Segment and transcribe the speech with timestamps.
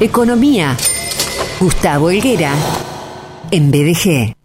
[0.00, 0.78] Economía.
[1.60, 2.54] Gustavo Helguera.
[3.50, 4.39] En BDG.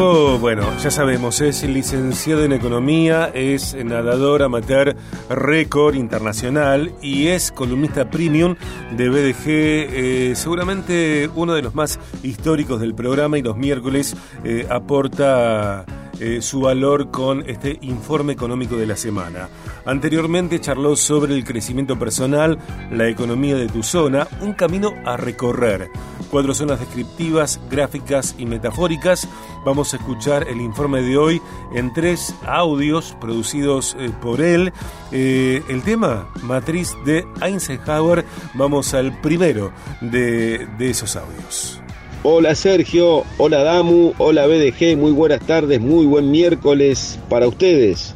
[0.00, 4.96] Bueno, ya sabemos, es licenciado en Economía, es nadador amateur
[5.28, 8.56] récord internacional y es columnista premium
[8.96, 14.66] de BDG, eh, seguramente uno de los más históricos del programa y los miércoles eh,
[14.70, 15.84] aporta
[16.18, 19.50] eh, su valor con este informe económico de la semana.
[19.84, 22.58] Anteriormente charló sobre el crecimiento personal,
[22.90, 25.90] la economía de tu zona, un camino a recorrer.
[26.30, 29.28] Cuatro zonas descriptivas, gráficas y metafóricas.
[29.64, 31.42] Vamos a escuchar el informe de hoy
[31.74, 34.72] en tres audios producidos eh, por él.
[35.10, 38.24] Eh, el tema, matriz de Eisenhower.
[38.54, 41.80] Vamos al primero de, esos audios.
[42.22, 48.14] Hola Sergio, hola Damu, hola BDG, muy buenas tardes, muy buen miércoles para ustedes.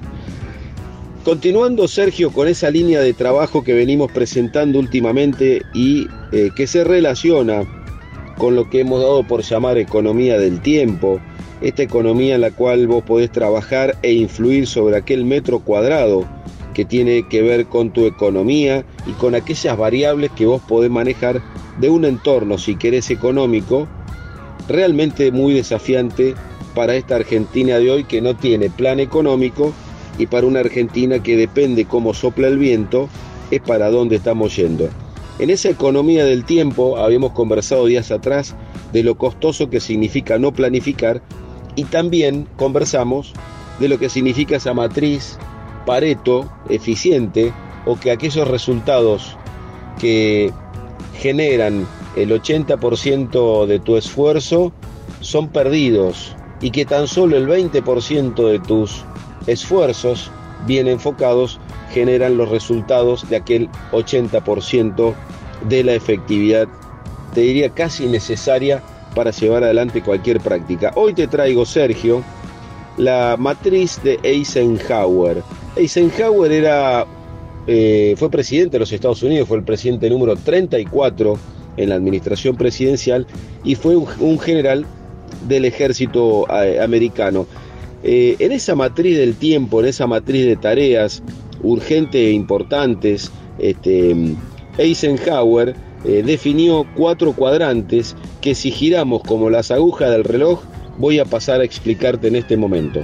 [1.24, 6.84] Continuando Sergio con esa línea de trabajo que venimos presentando últimamente y eh, que se
[6.84, 7.64] relaciona
[8.38, 11.20] con lo que hemos dado por llamar economía del tiempo,
[11.60, 16.26] esta economía en la cual vos podés trabajar e influir sobre aquel metro cuadrado
[16.74, 21.40] que tiene que ver con tu economía y con aquellas variables que vos podés manejar
[21.78, 23.88] de un entorno, si querés, económico,
[24.68, 26.34] realmente muy desafiante
[26.74, 29.72] para esta Argentina de hoy que no tiene plan económico
[30.18, 33.08] y para una Argentina que depende cómo sopla el viento,
[33.50, 34.88] es para dónde estamos yendo.
[35.38, 38.54] En esa economía del tiempo habíamos conversado días atrás
[38.92, 41.22] de lo costoso que significa no planificar
[41.74, 43.32] y también conversamos
[43.80, 45.38] de lo que significa esa matriz
[45.86, 47.52] Pareto eficiente
[47.84, 49.36] o que aquellos resultados
[50.00, 50.52] que
[51.18, 54.72] generan el 80% de tu esfuerzo
[55.20, 59.04] son perdidos y que tan solo el 20% de tus
[59.46, 60.30] esfuerzos
[60.66, 61.60] bien enfocados
[61.94, 65.14] generan los resultados de aquel 80%
[65.68, 66.66] de la efectividad,
[67.32, 68.82] te diría casi necesaria
[69.14, 70.92] para llevar adelante cualquier práctica.
[70.96, 72.24] Hoy te traigo, Sergio,
[72.96, 75.42] la matriz de Eisenhower.
[75.76, 77.06] Eisenhower era,
[77.68, 81.38] eh, fue presidente de los Estados Unidos, fue el presidente número 34
[81.76, 83.24] en la administración presidencial
[83.62, 84.84] y fue un, general
[85.46, 87.46] del ejército eh, americano.
[88.02, 91.22] Eh, en esa matriz del tiempo, en esa matriz de tareas
[91.64, 94.14] urgentes e importantes, este,
[94.78, 100.60] Eisenhower definió cuatro cuadrantes que si giramos como las agujas del reloj,
[100.98, 103.00] voy a pasar a explicarte en este momento.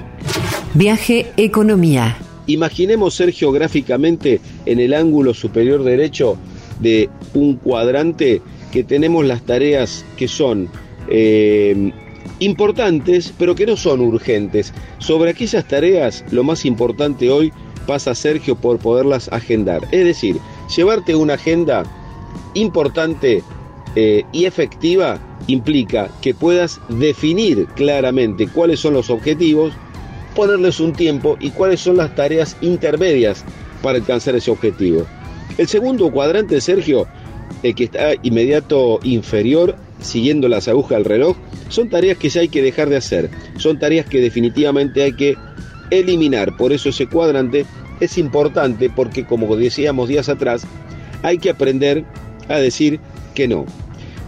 [0.74, 2.16] Viaje Economía.
[2.46, 6.36] Imaginemos, Sergio, gráficamente en el ángulo superior derecho
[6.80, 8.40] de un cuadrante
[8.72, 10.68] que tenemos las tareas que son
[11.08, 11.92] eh,
[12.38, 14.72] importantes, pero que no son urgentes.
[14.98, 17.52] Sobre aquellas tareas, lo más importante hoy
[17.86, 19.82] pasa, Sergio, por poderlas agendar.
[19.90, 20.38] Es decir,
[20.74, 21.84] llevarte una agenda
[22.54, 23.42] importante
[23.96, 29.72] eh, y efectiva implica que puedas definir claramente cuáles son los objetivos,
[30.34, 33.44] ponerles un tiempo y cuáles son las tareas intermedias
[33.82, 35.06] para alcanzar ese objetivo.
[35.58, 37.06] El segundo cuadrante, Sergio,
[37.62, 41.36] el que está inmediato inferior, siguiendo las agujas del reloj,
[41.68, 45.36] son tareas que ya hay que dejar de hacer, son tareas que definitivamente hay que
[45.90, 46.56] eliminar.
[46.56, 47.66] Por eso ese cuadrante
[48.00, 50.66] es importante porque, como decíamos días atrás,
[51.22, 52.04] hay que aprender
[52.48, 53.00] a decir
[53.34, 53.66] que no.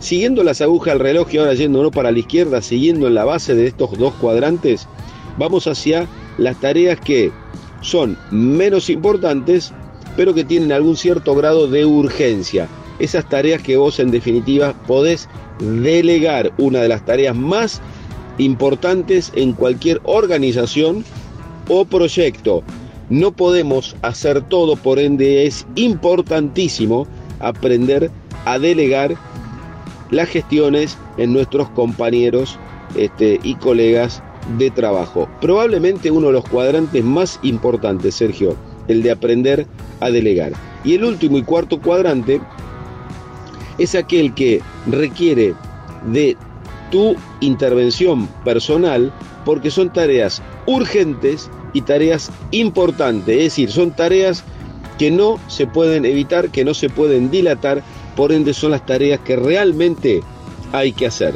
[0.00, 3.54] Siguiendo las agujas del reloj y ahora yéndonos para la izquierda, siguiendo en la base
[3.54, 4.88] de estos dos cuadrantes,
[5.38, 6.08] vamos hacia
[6.38, 7.30] las tareas que
[7.82, 9.72] son menos importantes,
[10.16, 12.68] pero que tienen algún cierto grado de urgencia.
[12.98, 15.28] Esas tareas que vos en definitiva podés
[15.60, 17.80] delegar, una de las tareas más
[18.38, 21.04] importantes en cualquier organización
[21.72, 22.62] o proyecto.
[23.08, 27.06] No podemos hacer todo, por ende es importantísimo
[27.40, 28.10] aprender
[28.44, 29.16] a delegar
[30.10, 32.58] las gestiones en nuestros compañeros
[32.94, 34.22] este, y colegas
[34.58, 35.28] de trabajo.
[35.40, 38.54] Probablemente uno de los cuadrantes más importantes, Sergio,
[38.88, 39.66] el de aprender
[40.00, 40.52] a delegar.
[40.84, 42.38] Y el último y cuarto cuadrante
[43.78, 45.54] es aquel que requiere
[46.12, 46.36] de
[46.90, 49.10] tu intervención personal
[49.46, 54.44] porque son tareas urgentes y tareas importantes, es decir, son tareas
[54.98, 57.82] que no se pueden evitar, que no se pueden dilatar
[58.16, 60.20] por ende son las tareas que realmente
[60.72, 61.34] hay que hacer.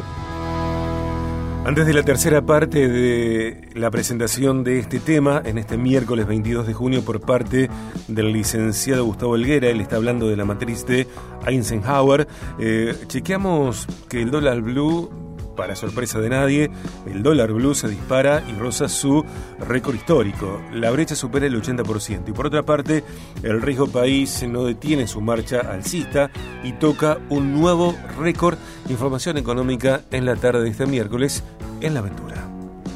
[1.65, 6.65] Antes de la tercera parte de la presentación de este tema, en este miércoles 22
[6.65, 7.69] de junio, por parte
[8.06, 11.09] del licenciado Gustavo Elguera, él está hablando de la matriz de
[11.44, 12.29] Eisenhower,
[12.61, 15.11] eh, chequeamos que el dólar blue
[15.56, 16.70] para sorpresa de nadie,
[17.11, 19.25] el dólar blue se dispara y roza su
[19.58, 20.61] récord histórico.
[20.73, 22.29] La brecha supera el 80%.
[22.29, 23.03] Y por otra parte,
[23.43, 26.31] el riesgo país no detiene su marcha alcista
[26.62, 28.58] y toca un nuevo récord.
[28.88, 31.43] Información económica en la tarde de este miércoles
[31.81, 32.49] en la aventura.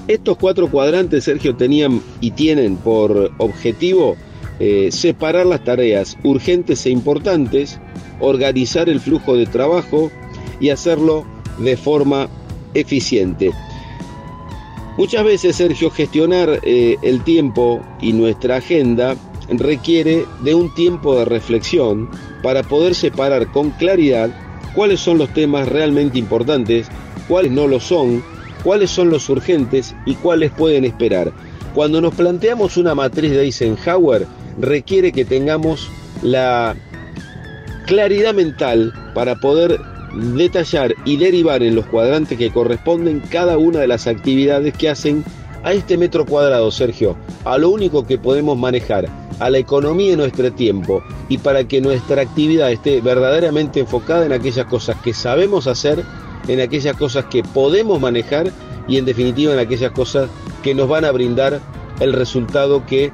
[0.07, 4.17] Estos cuatro cuadrantes, Sergio, tenían y tienen por objetivo
[4.59, 7.79] eh, separar las tareas urgentes e importantes,
[8.19, 10.11] organizar el flujo de trabajo
[10.61, 11.25] y hacerlo
[11.59, 12.29] de forma
[12.75, 13.53] eficiente.
[14.97, 19.17] Muchas veces, Sergio, gestionar eh, el tiempo y nuestra agenda
[19.49, 22.11] requiere de un tiempo de reflexión
[22.43, 24.31] para poder separar con claridad
[24.75, 26.89] cuáles son los temas realmente importantes,
[27.29, 28.23] cuáles no lo son,
[28.63, 31.33] cuáles son los urgentes y cuáles pueden esperar.
[31.75, 34.27] Cuando nos planteamos una matriz de Eisenhower,
[34.59, 35.91] requiere que tengamos
[36.23, 36.77] la
[37.87, 39.81] claridad mental para poder
[40.15, 45.25] detallar y derivar en los cuadrantes que corresponden cada una de las actividades que hacen
[45.63, 49.09] a este metro cuadrado, Sergio, a lo único que podemos manejar,
[49.39, 54.33] a la economía de nuestro tiempo y para que nuestra actividad esté verdaderamente enfocada en
[54.33, 56.05] aquellas cosas que sabemos hacer,
[56.49, 58.51] en aquellas cosas que podemos manejar
[58.89, 60.29] y en definitiva en aquellas cosas
[60.63, 61.61] que nos van a brindar
[62.01, 63.13] el resultado que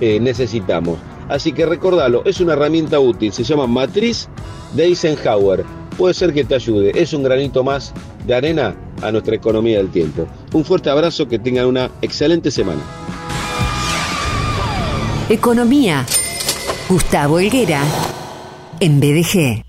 [0.00, 0.98] eh, necesitamos.
[1.28, 4.28] Así que recordalo, es una herramienta útil, se llama Matriz
[4.74, 5.64] de Eisenhower
[5.96, 6.92] puede ser que te ayude.
[6.94, 7.92] Es un granito más
[8.26, 10.26] de arena a nuestra economía del tiempo.
[10.52, 12.80] Un fuerte abrazo, que tengan una excelente semana.
[15.28, 16.06] Economía.
[16.88, 17.82] Gustavo Helguera,
[18.78, 19.64] en BDG.